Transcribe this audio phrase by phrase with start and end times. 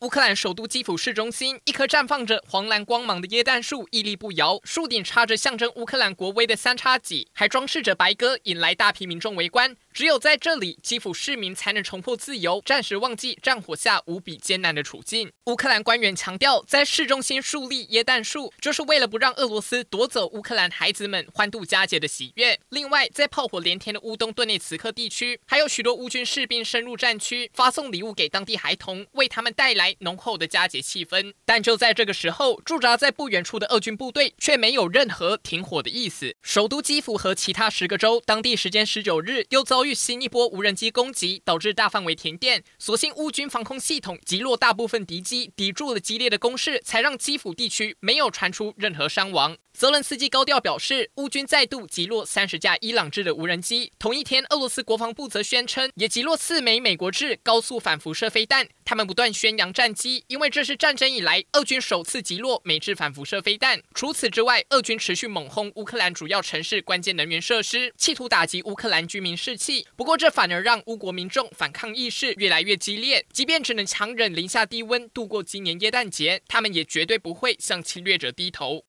[0.00, 9.74] 乌克兰首都基辅市中心，一棵绽放着黄蓝光芒的椰蛋树屹立不摇，树顶插着象征乌克兰国威的三叉戟，还装饰着白鸽，引来大批民众围观。
[9.92, 15.32] 只有在这里，基辅市民才能重获自由，暂时忘记战火下无比艰难的处境。
[15.46, 22.60] 乌克兰官员强调，在市中心树立椰蛋树，就是为了不让俄罗斯夺走乌克兰孩子们欢度佳节的喜悦。
[22.68, 31.34] 另外，在炮火连天的乌东顿涅茨克地区，还有许多乌军士兵深入战区，发送礼物给当地孩童，为他们带来浓厚的佳节气氛。
[31.44, 36.34] 但就在这个时候，驻扎在不远处的俄军部队却没有任何停火的意思。
[36.42, 39.94] 首都基辅和其他十个州，当地时间十九日又遭遇。
[39.98, 49.56] 新一波无人机攻击导致大范围停电，所幸乌军防空系统击落大部分敌机，抵住了激烈的攻势，才让基辅地区没有传出任何伤亡。
[49.78, 53.92] 泽伦斯基高调表示，乌军再度击落三十架伊朗制的无人机。
[53.96, 58.68] 同一天，俄罗斯国防部则宣称，也击落四枚美国制高速反辐射飞弹。
[58.84, 63.80] 他们不断宣扬战绩，因为这是战争以来俄军首次击落美制反辐射飞弹。
[63.94, 69.86] 除此之外，俄军持续猛轰乌克兰主要城市关键能源设施，企图打击乌克兰居民士气。
[69.94, 73.24] 不过，这反而让乌国民众反抗意识越来越激烈。
[73.32, 78.84] 即便只能强忍零下低温度过今年耶诞节，他们也绝对不会向侵略者低头。